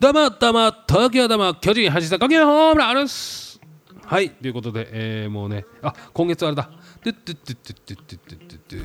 [0.00, 3.60] だまだま東京だま巨人橋坂球ホームランあるっす
[4.02, 6.70] はいということで、えー、もうねあ今月はあれだ。
[7.02, 8.76] アイハーバーてって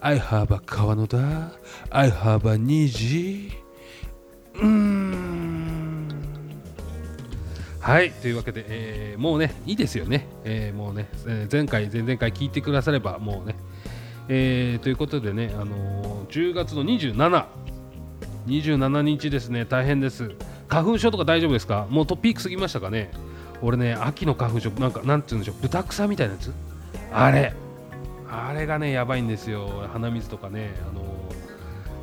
[0.00, 1.52] I have a 川野だ
[1.90, 3.52] I have a 虹
[4.54, 6.08] うーん
[7.80, 13.54] はいというわけで、えー、もうねいいですよね、えー、もうね、えー、前回前々回聞いてくださればもうね
[14.28, 17.46] えー、ということでね、あのー、10月の27
[18.46, 19.64] 27日ですね。
[19.64, 20.32] 大変です。
[20.68, 21.86] 花粉症とか大丈夫ですか？
[21.90, 23.10] もうトピーク過ぎましたかね？
[23.62, 25.62] 俺ね秋の花粉症なんかなんて言うんでしょう。
[25.62, 26.52] 豚草みたいなやつ？
[27.12, 27.54] あれ。
[28.30, 29.88] あれがねやばいんですよ。
[29.92, 31.04] 鼻水とかねあの、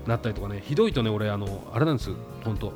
[0.08, 0.64] なったりとかね。
[0.66, 2.12] ひどいとね俺あのあれなんです。
[2.44, 2.74] 本当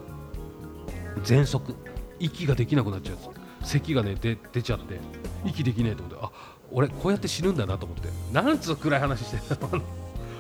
[1.23, 1.75] 喘息。
[2.20, 3.22] 息ができなくなっちゃうや
[3.63, 3.70] つ。
[3.70, 5.00] 咳がね出ちゃって。
[5.45, 6.23] 息できねえと思って。
[6.23, 6.31] あ
[6.72, 8.09] 俺こうやって死ぬんだなと思って。
[8.31, 9.81] なんつう暗い話してる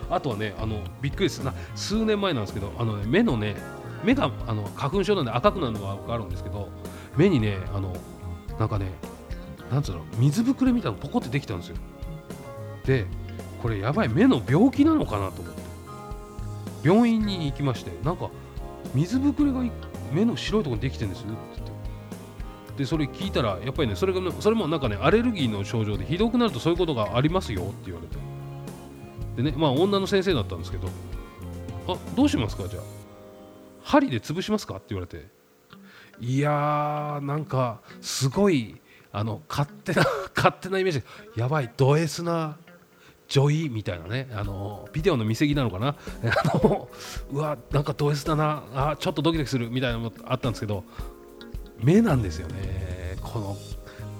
[0.09, 1.41] あとはねあのびっくりです
[1.75, 3.55] 数年前なんですけどあの、ね、目のね
[4.03, 6.69] 目があの花粉症なんで赤くなるのがあるんですけど
[7.17, 7.95] 目にねあの
[8.59, 8.91] なんかね
[9.71, 11.77] なんつうの水ぶくれみたいなのポコってできたんですよ。
[12.85, 13.05] で
[13.61, 15.65] これやばい目の病気なのかなと思って。
[16.85, 18.29] 病院に行きましてなんか
[18.93, 19.63] 水ぶくれが
[20.13, 21.75] 目の白いところにできてるんですよって言って。
[22.77, 28.17] でそれ聞いたらやっぱりねそれがそれもなんかねアレルギーの症状でひどくなるとそういうことがありますよって言われて。
[29.35, 30.87] でねまあ女の先生だったんですけど
[31.87, 32.67] あどうしますか？
[32.67, 32.83] じゃあ。
[33.83, 34.75] 針で潰しますか？
[34.75, 35.27] って言われて。
[36.19, 38.79] いやーなんかすごい
[39.11, 40.03] あの勝手な
[40.35, 41.03] 勝手なイメージ。
[41.35, 42.57] やばいド S な
[43.27, 44.29] 女医みたいなね。
[44.33, 45.89] あのビデオの見過ぎなのかな？
[46.53, 46.89] あの
[47.31, 48.63] うわなんかド S だな。
[48.73, 50.83] あちょっとドキドキするみたいなのもあったんですけど
[51.77, 53.17] 目なんですよね。
[53.21, 53.57] この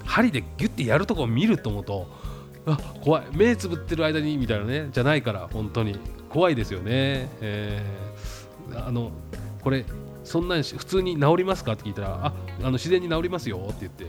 [0.05, 2.07] 針でギュッてやるとこを見ると思うと
[2.65, 3.25] あ怖い。
[3.33, 4.89] 目つぶってる間にみたいなね。
[4.91, 5.99] じゃないから本当に。
[6.35, 9.11] 怖いですよね、えー、あの
[9.63, 9.85] これ
[10.25, 13.65] そんなに普通に治りますかって聞いたらああの自然に治りますよ。
[13.69, 14.07] って言って。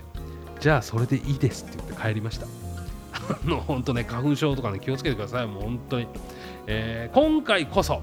[0.59, 2.47] じゃあそれでいいですって言って帰りました。
[3.15, 5.47] あの本当ね花粉症とかね気をつけてください。
[5.47, 6.09] もう本当に、
[6.67, 8.01] えー、今回こそ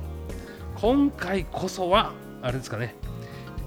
[0.76, 2.96] 今回こそはあれですかね。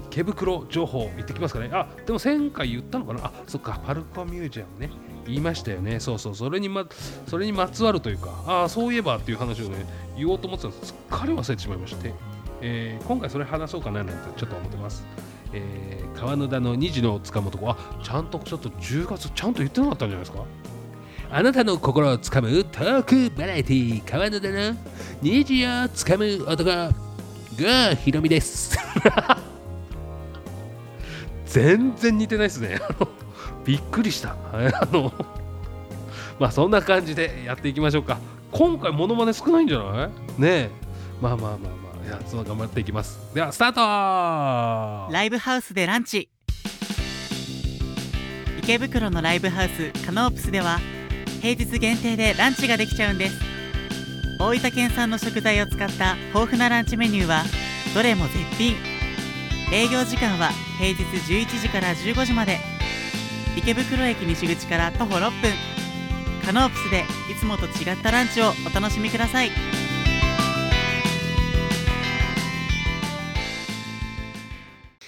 [0.09, 1.69] 池袋情報言ってきますかね。
[1.71, 3.25] あでも前回言ったのかな。
[3.25, 4.89] あそっかパルコミュージアムね。
[5.27, 5.99] 言いましたよね。
[5.99, 6.35] そうそう。
[6.35, 6.85] それにま
[7.27, 9.85] それにまつわるというかああそういえばっていう話をね
[10.17, 10.87] 言おうと思ってたんです。
[10.87, 12.13] すっかり忘れてしまいまして、
[12.61, 15.05] えー、今回それ話そうかななんてちょっと思ってます。
[15.53, 20.43] えー、川野田の虹のつかむとこあちゃんとちょっと10月ちゃんと言ってなかったんじゃないですか？
[21.29, 24.75] あなたの心をつかむトークバラエティ川野田の
[25.21, 28.77] 虹をつかむ男がひろみです。
[31.45, 32.79] 全然似てないですね。
[33.67, 34.35] びっくりした。
[34.53, 35.11] あの
[36.39, 38.17] まあそんな感じでやっていきましょうか。
[38.51, 40.05] 今回モノマネ少ないんじゃな
[40.37, 40.41] い？
[40.41, 40.69] ねえ。
[41.21, 41.67] まあまあまあま
[42.03, 43.19] あ、いや、その頑張っていきます。
[43.33, 46.29] では、スタートライブハウスでランチ。
[48.59, 50.79] 池袋のライブハウスカノープスでは
[51.41, 53.39] 平日限定でランチができちゃうんです
[54.41, 57.43] 大分県産の食材を使った豊富なランチメニューは
[57.95, 58.75] どれも絶品
[59.71, 60.49] 営業時間は
[60.79, 62.59] 平日11時から15時まで
[63.67, 65.51] 池袋駅西口から徒歩6分。
[66.45, 69.49] カノープスでいつもと違ったランチをお楽しみください。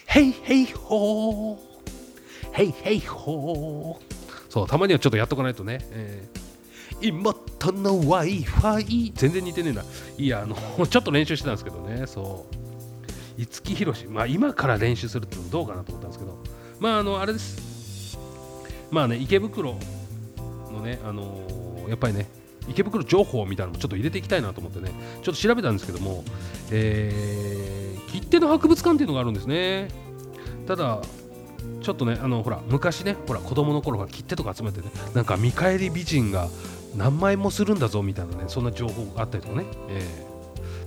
[0.07, 1.57] ヘイヘイホー。
[2.51, 4.51] ヘイヘイホー。
[4.51, 9.85] そうたまにはちょっとやっとかないとね、えー、妹の Wi-Fi 全然似てねえな。
[10.17, 12.05] いやあの ちょっと練習してたんですけどね。
[12.07, 12.55] そう。
[13.39, 16.43] 五木ひろし、まあ、今から練習するってのどうかなと思ったんですけど、
[16.81, 17.68] まあ、あのあれです、
[18.91, 19.77] まあね、池袋
[20.71, 22.27] のね、あのー、やっぱりね、
[22.67, 24.91] 池袋情報みたいなのもちょっと入れていきたいなと思ってね、
[25.23, 26.23] ちょっと調べたんですけども、
[26.71, 29.89] えー、切手の博物館っていうのがあるんですね。
[30.67, 31.01] ただ、
[31.81, 36.47] ちょっとね、あのほら昔ね、ほら子供の頃から切手とか集めてね、なんか見返り美人が
[36.95, 40.25] 何枚もするんだぞみたいなね、そんな情報があったりとかね、え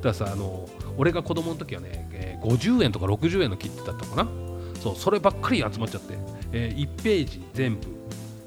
[0.01, 4.31] ー、ださ、あの俺が子供の時はね、えー、50円とか60円の切手だったのかな。
[4.81, 6.19] そうそればっかり集まっちゃって、
[6.53, 7.87] えー、1ページ全部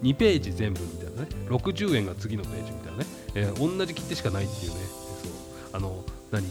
[0.01, 1.27] 2ページ全部みたいなね。
[1.49, 3.05] 60円が次のページみたいなね、
[3.35, 4.77] えー、同じ切手しかないっていうね。
[5.23, 5.31] そう。
[5.73, 6.45] あの何？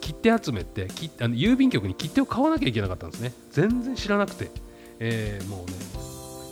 [0.00, 3.32] 切手集めって切あの郵便局に切手を買わなきゃいけなかったんですね。
[3.50, 4.50] 全然知らなくて、
[4.98, 5.72] えー、もうね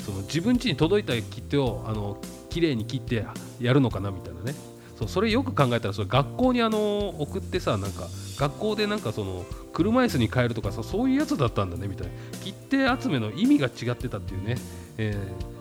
[0.05, 2.19] その自分家に届いた切手をあの
[2.49, 3.25] 綺麗に切って
[3.61, 4.55] やるのかなみたいなね。
[5.03, 8.07] そうそれよく考えたらそれ学校にあの送ってさなんか
[8.37, 12.13] 学校でなんかその車椅子に変えるとかさそういうやつだったんだねみたいな。
[12.43, 14.57] 切手集めの意味が違ってたっていうね、
[14.99, 15.17] え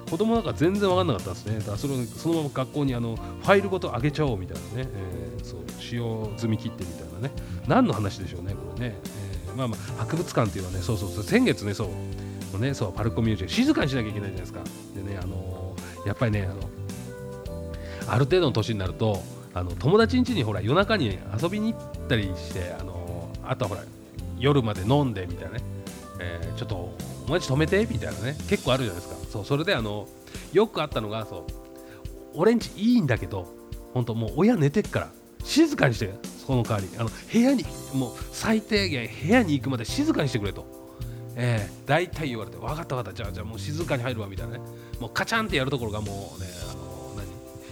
[0.05, 1.59] ー、子供なんか全然分かんなかったんですね。
[1.59, 7.31] だからそれそのまま学校にあのファイルごと上げちゃおうみたいなね、えー、そう使用済み切手みたいなね。
[7.67, 8.95] 何の話でしょうねこれね、
[9.47, 12.59] えまあまあ博物館っていうのはねそうそうそう先月ねそう。
[12.59, 13.51] ねそうパルコミュージアム。
[13.51, 14.59] 静かにしなきゃいけないじゃないですか。
[14.95, 16.69] でねあのーやっぱりねあの
[18.07, 19.21] ある程度の年になると
[19.53, 23.83] あの友達ん家にほら夜中に遊びに行ったりしてあのあとはほら
[24.39, 25.63] 夜まで飲んでみたいなね、
[26.19, 28.35] えーちょっとお待ち止めてみたいなね。
[28.49, 29.31] 結構あるじゃないですか。
[29.31, 30.07] そうそれであの
[30.51, 31.43] よくあったのがそう
[32.33, 33.47] 俺んちいいんだけど
[33.93, 35.11] 本当もう親寝てっから
[35.43, 36.13] 静かにして
[36.45, 36.89] その代わり。
[36.97, 37.63] あの部屋に
[37.93, 40.65] もう最低限部屋に行くまで静かにしてくれと。
[41.35, 43.17] えー、大体言われて分かった分かった。
[43.17, 44.63] じゃあじゃあもう静かに入るわみたいなね。
[44.99, 46.90] もうカチャンってやるところがもうねあの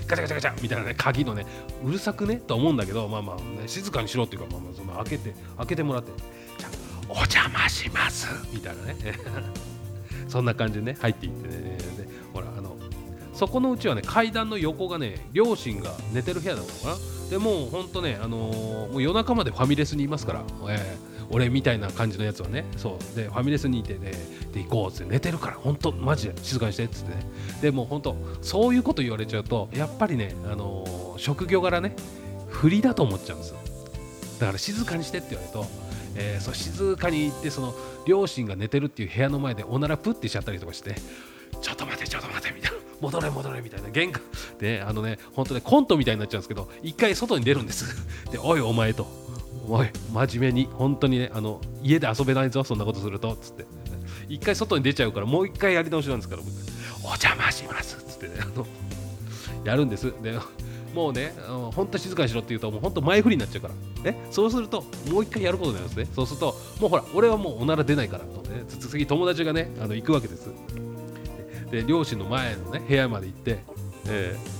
[0.10, 1.46] ガチャガチャガチャみたいなね鍵のね
[1.84, 2.38] うるさくね？
[2.38, 6.12] と思うんだけどまあまあ、ね、静かにしろっていうかまあまあその開けて開けてもらって
[6.58, 6.70] じゃ
[7.08, 8.28] お邪魔します。
[8.52, 8.96] みたいなね。
[10.28, 11.78] そんな感じでね入っていってね。
[11.98, 12.76] でほらあの
[13.34, 17.30] そこのうちはね階段の横がね両親が寝てる部屋だったのかな。
[17.30, 23.16] でもうほんとね、あのーもう夜中までファミレスにいますから、えー俺みたいな感じのやつはねそう。
[23.16, 24.12] でファミレスにいてね
[24.54, 27.22] で行こうって寝てるから本当マジで静かにしてっつってね。
[27.62, 31.96] でも本当そういうこと言われちゃうとやっぱりね、あの職業柄ね
[32.48, 33.58] 振りだと思っちゃうんですよ。
[34.40, 35.66] だから静かにしてって言われると、
[36.16, 37.76] えーそう静かに行ってその
[38.08, 40.96] 両親が寝てるっていう部屋の前でおならプッてしちゃったりとかして
[41.62, 42.78] ちょっと待てちょっと待てみたいな。
[43.02, 43.90] 戻れ戻れみたいな。
[43.90, 44.22] 玄関。
[44.60, 47.86] であのね本当ねコントみたいになっちゃうんですけど一回外に出るんです。
[48.32, 49.19] でおいお前と。
[49.70, 53.66] おい真面目に本当にねあの家で遊べないぞそんなことするとつって。
[54.28, 56.42] 一回外に出ちゃうからもう一回やり直しなんですから
[57.04, 58.34] お邪魔しますつってね。
[58.42, 58.66] あの
[59.64, 60.14] やるんです。
[60.22, 60.38] で
[60.94, 61.34] もうね
[61.76, 63.70] 本当静かにしろって言うともう本当前振りになっちゃうか
[64.04, 64.12] ら。
[64.12, 64.20] ね。
[64.32, 66.08] そうするともう一回やることになるんですね。
[66.16, 68.64] そうするともうほら俺はもうおなら出ないからとね。
[68.68, 70.50] 次友達がねあの行くわけです。
[71.72, 73.60] で両親の前のね部屋まで行って、
[74.08, 74.59] えー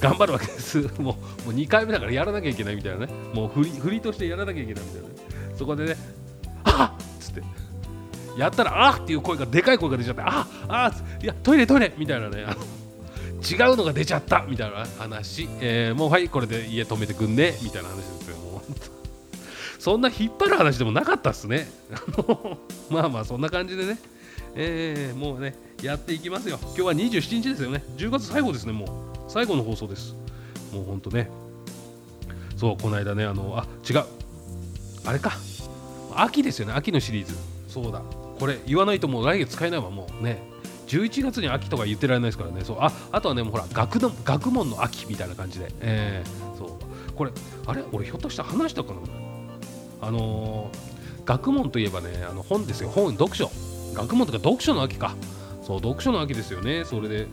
[0.00, 0.78] 頑張るわけです。
[0.98, 1.16] もうも
[1.48, 3.12] う2回目だからやらなきゃいけないみたいなね。
[3.32, 5.14] もう振り振りとしてやらなきゃいけないみたいなね。
[5.56, 5.96] そこでね
[6.64, 7.42] 「あっ!」つって。
[8.36, 10.66] やったら「あっ!」っていう声がでかい声が出ちゃって「あっ!
[10.68, 10.92] あっ!」
[11.22, 11.92] いやトイレトイレ!
[11.96, 12.44] みたいなね。
[13.44, 14.44] 違うのが出ちゃった。
[14.48, 17.58] みたいな話、えーもうはいこれで家止めてくんね。
[17.62, 18.36] みたいな話ですよ。
[18.36, 18.72] もう
[19.80, 21.68] そんな引っ張る話でもなかったっすね。
[22.88, 23.98] まあまあそんな感じでね。
[24.54, 26.58] えーもうねやっていきますよ。
[26.62, 27.82] 今日は27日ですよね。
[27.96, 29.11] 10月最後ですねもう。
[29.32, 30.14] 最後の放送です。
[30.74, 31.30] もうほんとね。
[32.56, 34.04] そうこの間ねあのあ違う。
[35.06, 35.32] あれか。
[36.14, 37.34] 秋ですよね秋のシリーズ。
[37.66, 38.02] そうだ。
[38.38, 40.24] これ言わないともう来月使えないわもう。
[40.24, 40.42] ね。
[40.88, 42.62] 11月に秋とか言ってられないですからね。
[42.62, 45.72] そうああとはねもうほら学の学問の秋みたいな感じで。
[45.80, 47.12] えーそう。
[47.14, 47.32] これ
[47.66, 47.82] あれ？
[47.90, 48.98] 俺ひょっとして話したかな？
[50.06, 50.92] あのー
[51.24, 52.90] 学問といえばねあの本ですよ。
[52.90, 53.50] 本読書。
[53.94, 55.14] 学問とか読書の秋か。
[55.64, 56.84] そう読書の秋ですよね。
[56.84, 57.28] それで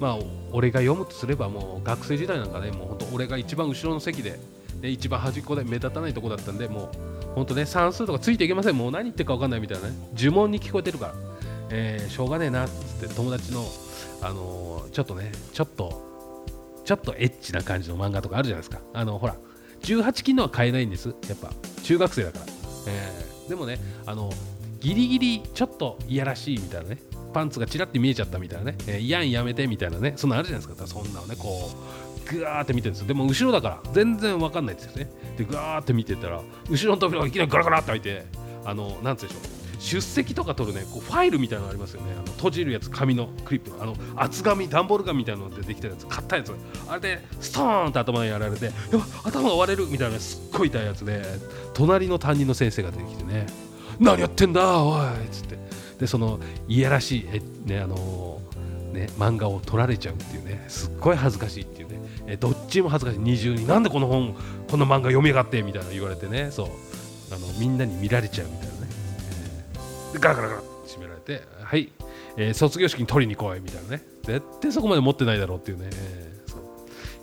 [0.00, 0.18] まあ
[0.52, 4.40] 俺が読むとすればもう学生時代なんかねもう本当俺が一番後ろの席で
[4.80, 8.76] で一番端っこで目立たないとこだったんでもう本当ね算数とかついていけません。
[8.76, 9.94] もう何言ってるか分かんないみたいなね。
[10.16, 11.14] 呪文に聞こえてるから、
[11.70, 12.70] えーしょうがねえなっっ
[13.00, 13.64] て友達の
[14.22, 16.10] あのーちょっとねちょっと
[16.84, 18.80] ちょっとエッチな感じの漫画とかあるじゃないですか。
[18.94, 19.36] あのほら
[19.82, 21.14] 18金のは買えないんです。
[21.28, 21.52] やっぱ
[21.84, 22.44] 中学生だから、
[22.88, 24.32] えーでもねあの
[24.80, 26.98] ギリギリちょっといやらしいみたいなね。
[27.32, 30.14] パンツがちらって見えちゃったみたいなね、えー、いやんやめてみたいなね。
[30.16, 30.86] そんなあるじゃないですか。
[30.86, 31.70] そんなのねこ
[32.28, 33.02] うぐわーって見てるんです。
[33.02, 35.10] よでも後ろだから全然わかんないですよね。
[35.36, 38.26] でぐわーって見てたら後ろの扉がいきなりガラガラって開いて
[38.64, 39.42] あのなんつうでしょう。
[39.80, 42.12] 出席とか取るねこうファイルみたいなのありますよね。
[42.12, 43.82] あの閉じるやつ紙のクリップの。
[43.82, 46.06] あの厚紙段ボール紙みたいなのでできたやつ。
[46.06, 46.52] 買ったやつ。
[46.86, 48.72] あれでストーンって頭にやられてや
[49.24, 51.22] 頭が割れるみたいなすっごい痛いやつで
[51.72, 53.46] 隣の担任の先生が出てきてね
[53.98, 55.58] 何やってんだおいっつって。
[56.00, 58.40] でそのいやらしいねあの
[58.92, 63.20] ね漫画を取られちゃうっていうねすっごい恥ずかしいっていうねえどっちも恥ずかしい。
[63.20, 64.34] 二重になんでこの本
[64.68, 66.66] この漫画読みやがってみたいな言われてねそう。
[67.32, 71.92] あのみんなに見られちゃうみたいなね、えーでガラガラガラって閉められてはい、
[72.36, 74.02] えー卒業式に取りに来いみたいなね。
[74.24, 76.60] 絶対そこまで持ってないだろうっていうね、えーそう。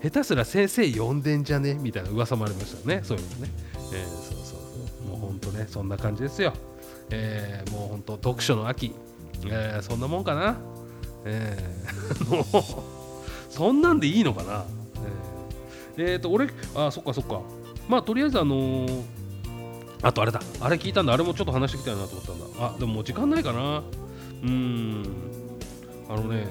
[0.02, 1.74] 下手すら先生呼んでんじゃね？
[1.74, 3.04] みたいな噂もありましたよね。
[3.04, 3.52] そういうのね、
[3.94, 4.56] えーそうそうそ
[5.04, 5.08] う。
[5.10, 6.54] もうほんとねそんな感じですよ。
[7.12, 8.94] えーもう本当読書の秋、
[9.46, 10.58] えーそんなもんかな、
[11.26, 12.46] えー もう
[13.50, 14.66] そんなんでいいのかな、
[15.98, 17.42] えーえーと俺あそっかそっか。
[17.88, 19.04] まあとりあえずあのー
[20.04, 20.40] あとあれだ。
[20.62, 21.14] あれ聞いたんだ。
[21.14, 22.46] あれもちょっと話してきたいなと思ったんだ。
[22.68, 23.80] あでももう時間ないかな。
[23.80, 25.04] うーん。
[26.08, 26.46] あのね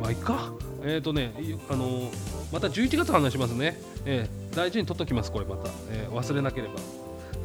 [0.00, 0.52] まあいいか。
[0.82, 2.08] えっ、ー、とねいあのー
[2.52, 6.74] また11月話しますね、えー大事に取っときますこれまた、えー忘れなければ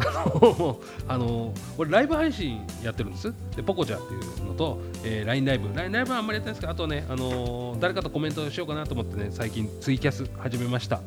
[1.07, 3.33] あの俺ライブ配信やってるんです。
[3.55, 5.75] でポコちゃんっていうのと、えー、LINE ライブ。
[5.75, 11.01] LINE ライブはあんまりやってないんですけどあとね、あの誰かとコメントしようかなと思ってね最近ツイキャス始めました、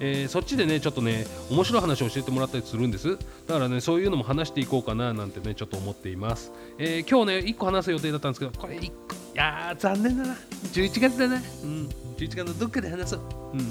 [0.00, 3.18] えーそっちでねちょっとね面白い話を教えてもらったりするんです。
[3.46, 10.36] だからねそういうのも話していこうかななんてねちょっと思っています、えー今日ね1個話す予定だったんですけどこれ1個いや残念だな。
[10.72, 11.36] 11月だな。
[11.36, 11.88] うん。
[12.16, 13.20] 11月のどっかで話そう。
[13.54, 13.60] うん。
[13.60, 13.62] い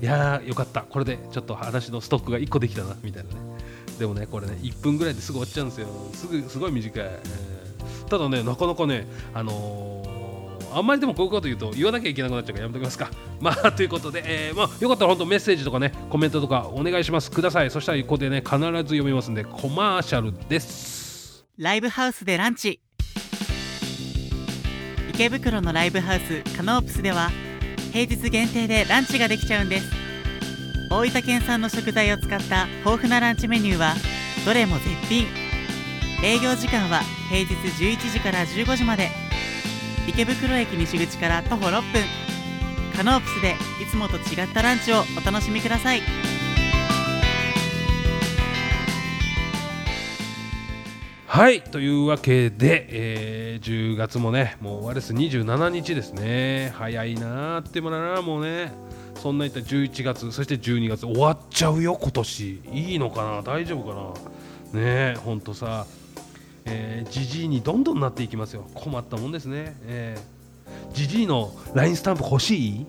[0.00, 0.82] やーよかった。
[0.82, 3.47] これでちょっと話のストックが1個できたなみたいなね。
[3.98, 5.88] でもねこれね1分ぐらいですぐ終わっちゃうんですよ。
[6.14, 7.58] すぐすごい短い、えー
[8.08, 10.18] ただねなかなかねあのー
[10.70, 13.10] あんまりでもこういうこと言うと言わなきゃいけなくなっちゃうからやめときますか。
[13.40, 17.30] まあということで、えーまあ、よかったら本当メッセージとかねコメントとかお願いします。
[17.30, 17.70] ください。
[17.70, 21.46] そしたらここでね必ず読みますんでコマーシャルです。
[21.56, 22.80] ライブハウスでランチ。
[25.14, 27.32] 池袋のライブハウスカノープスでは
[27.92, 30.07] 平日限定でランチができちゃうんです。
[30.90, 33.94] 大分県産の食材を使った豊富なランチメニューは
[34.46, 35.26] どれも絶品。
[36.24, 39.10] 営業時間は平日11時から15時まで。
[40.08, 42.02] 池袋駅西口から徒歩6分。
[42.96, 46.00] カノープスでいつもと違ったランチをお楽しみください。
[51.26, 55.12] はいというわけで、えー10月もねもう終わりです。
[55.12, 56.72] 27日ですね。
[56.76, 58.72] 早いなーってもらなもうね。
[59.18, 62.62] そんないった11月そして12月終わっちゃうよ今年。
[62.72, 63.42] いいのかな？
[63.42, 63.94] 大丈夫か
[64.72, 64.80] な？
[64.80, 65.86] ねえほんとさ。
[66.70, 68.66] えー、ジジイにどんどんなっていきますよ。
[68.74, 69.76] 困ったもんですね。
[69.84, 70.38] えー
[70.92, 72.86] ジジイの LINE スタンプ欲しい？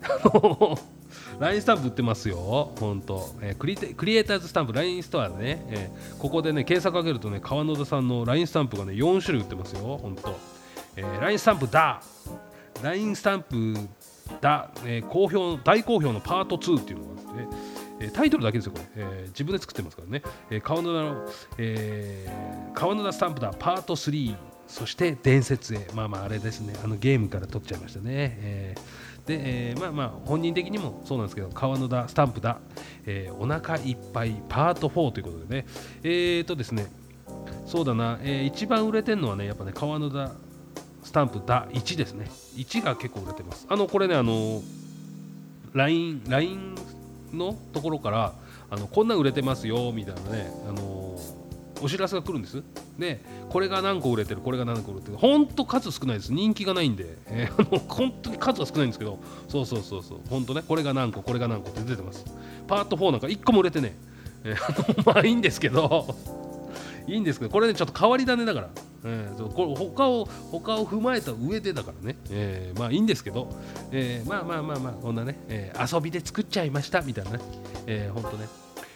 [1.38, 10.36] LINE スタンプ売ってますよ、本当、えークリテクリエイターズスタンプ LINE ストアでね、えーここでね検索かけるとね川野田さんの LINE スタンプがね4種類売ってますよ、本当、
[10.96, 12.02] えー LINE スタンプだ。
[12.82, 13.74] LINE スタンプ
[14.40, 17.56] だ、えー好評大好評のパート2っていうのがあって、
[18.00, 21.26] えータイトルだけですよ、これ、えー自分で作ってますからね、えー川野田の、
[21.58, 23.52] えー川野田スタンプだ。
[23.58, 24.36] パート3
[24.68, 25.88] そして伝説へ。
[25.94, 26.74] まあまああれですね。
[26.84, 28.04] あのゲームから取っちゃいましたね、
[28.40, 32.58] えーで、えーまあまあ本人的にもそうなんですけど川野田スタンプだ、
[33.06, 34.42] えーお腹いっぱい。
[34.48, 35.66] パート4ということでね。
[36.02, 36.86] えーとですね。
[37.66, 40.32] そうだな、えー一番売れてるのはねやっぱね川野田
[41.02, 42.30] スタンプだ1ですね。
[42.56, 43.66] 1が結構売れてます。
[43.68, 44.62] あのこれねあの
[45.74, 46.74] LINE, LINE
[47.32, 48.32] のところから
[48.70, 51.18] あのこんなん売れてますよみたいなねあの
[51.80, 52.62] お知らせが来るんです。
[52.98, 55.16] でこれが何個売れてるこれが何個売れてる。
[55.16, 56.32] 本当数少ないです。
[56.32, 59.18] 人気がないんで、えーあの本当に数は少ないんですけど。
[59.48, 60.18] そうそうそうそう。
[60.28, 60.62] 本当ね。
[60.66, 62.24] これが何個これが何個って出てます。
[62.66, 63.96] パート4なんか1個も売れてね、
[64.44, 64.54] え。
[64.54, 66.14] ーあのまあいいんですけど。
[67.06, 67.50] いいんですけど。
[67.50, 68.68] これねちょっと変わり種だから、
[69.04, 73.48] えーそうこれ他を他を踏まえた上でだからね、えーまあいいんですけど、
[73.92, 77.40] えーまあまあまあまあこんなね、えー遊びで作っちゃいましたみたいなね、
[77.86, 78.46] えー、ほんとね。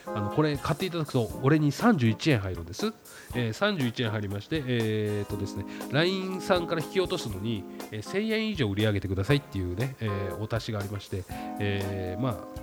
[0.04, 2.92] あのこれ買っていただくと俺に31円入るんです、
[3.36, 11.22] えー、31円入りましてえー、っとですね LINE さんから引き落とすのに、えー1000円以上売り上げてくださいっていうね、えーお達しがありまして、
[11.60, 12.61] えーまあ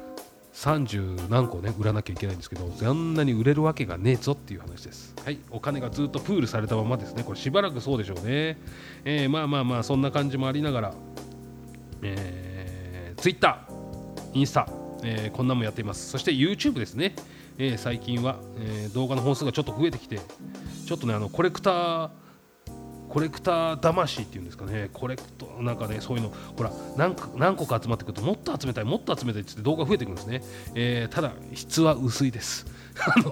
[0.54, 5.14] 30何個ね売らなきゃいけないんですけどそんなに売れるわけがねえぞっていう話です。
[5.24, 7.24] はいお金がずっとプールされたままですね。
[7.24, 8.58] これしばらくそうでしょうね、
[9.06, 10.94] えーまあまあまあそんな感じもありながら
[12.02, 13.60] えー、Twitter
[14.34, 14.68] インスタ、
[15.04, 16.10] えーこんなんもやっています。
[16.10, 17.14] そして YouTube ですね、
[17.58, 20.20] えー最近は、えー動画の本数がちょっと増えてきて
[20.86, 22.10] ちょっとねあのコレクター
[23.10, 24.90] コレクター魂っていうんですかね。
[24.94, 26.32] コレクトなんかねそういうの。
[26.56, 30.44] ほら何個何個か集まってくるともっと集めたいもっと集めたいってって動画増えてくるんですね、
[30.76, 32.68] えーただ質は薄いです。
[33.00, 33.32] あの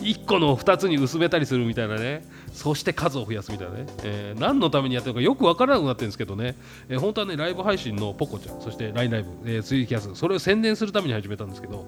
[0.00, 2.26] 1個の2つに薄めたりするみたいなね。
[2.52, 6.56] そして数を増やすみたいなね、えー何のためにやってるかよくわからなくなってるんですけどね、
[6.88, 11.86] えー本当はねライブ配信のポコちゃんそして LINE ライブ、えー、ツイキャスそれを宣伝するために始めたんですけど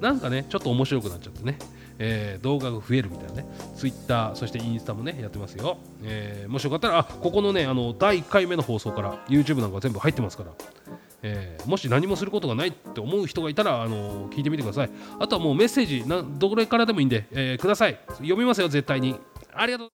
[0.00, 1.58] なんかねちょっと面白くなっちゃってね、
[1.98, 3.46] えー動画が増えるみたいなね。
[3.76, 10.50] ツイッターそしてインスタもねやってますよ、えーもしよかったらあここのねあの第1回目の放送から YouTube なんか全部入ってますから。
[11.24, 14.90] えーもし何もすることがないって思う人がいたら、あの聞いてみてください。
[15.20, 18.00] あとはもうメッセージなどれからでもいいんで、えーください。
[18.18, 19.14] 読みますよ絶対に。
[19.54, 19.90] ありがとう。